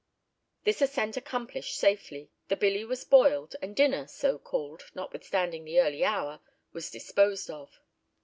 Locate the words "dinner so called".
3.75-4.85